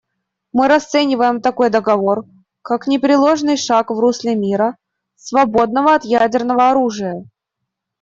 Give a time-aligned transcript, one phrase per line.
[0.51, 2.25] Мы расцениваем такой договор
[2.63, 4.75] как непреложный шаг в русле мира,
[5.15, 7.23] свободного от ядерного оружия.